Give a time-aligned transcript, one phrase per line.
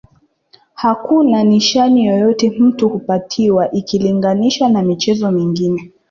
[0.73, 5.91] Hakuna nishani yoyote mtu hupatiwa ikilinganishwa na michezo mingine